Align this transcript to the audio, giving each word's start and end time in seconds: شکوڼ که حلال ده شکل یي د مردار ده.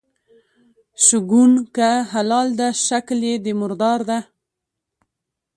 شکوڼ 1.05 1.51
که 1.75 1.89
حلال 2.11 2.47
ده 2.59 2.67
شکل 2.87 3.19
یي 3.27 3.35
د 3.45 3.47
مردار 3.59 3.99
ده. 4.09 4.19